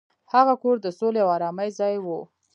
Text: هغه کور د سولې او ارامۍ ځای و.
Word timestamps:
هغه 0.33 0.53
کور 0.61 0.75
د 0.81 0.87
سولې 0.99 1.19
او 1.25 1.29
ارامۍ 1.37 1.69
ځای 1.79 1.95
و. 2.05 2.07